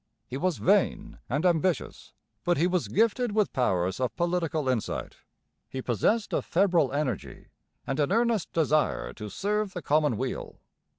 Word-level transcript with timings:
He 0.25 0.35
was 0.35 0.57
vain 0.57 1.19
and 1.29 1.45
ambitious. 1.45 2.15
But 2.43 2.57
he 2.57 2.65
was 2.65 2.87
gifted 2.87 3.33
with 3.33 3.53
powers 3.53 3.99
of 3.99 4.15
political 4.15 4.67
insight. 4.67 5.17
He 5.69 5.79
possessed 5.83 6.33
a 6.33 6.41
febrile 6.41 6.91
energy 6.91 7.49
and 7.85 7.99
an 7.99 8.11
earnest 8.11 8.51
desire 8.51 9.13
to 9.13 9.29
serve 9.29 9.73
the 9.73 9.83
common 9.83 10.17
weal. 10.17 10.57